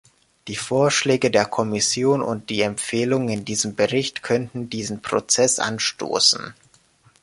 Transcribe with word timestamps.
Die 0.47 0.55
Vorschläge 0.55 1.29
der 1.29 1.45
Kommission 1.45 2.23
und 2.23 2.49
die 2.49 2.61
Empfehlungen 2.63 3.29
in 3.29 3.45
diesem 3.45 3.75
Bericht 3.75 4.23
könnten 4.23 4.67
diesen 4.67 5.03
Prozess 5.03 5.59
anstoßen. 5.59 6.55